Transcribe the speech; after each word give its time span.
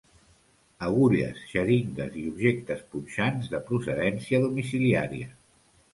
Agulles, 0.85 1.41
xeringues 1.51 2.17
i 2.21 2.25
objectes 2.31 2.81
punxants 2.95 3.53
de 3.55 3.63
procedència 3.71 4.41
domiciliària. 4.47 5.33